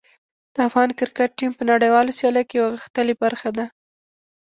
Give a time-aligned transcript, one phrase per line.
[0.53, 3.65] د افغان کرکټ ټیم په نړیوالو سیالیو کې یوه غښتلې برخه ده.